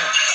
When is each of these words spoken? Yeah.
Yeah. 0.00 0.12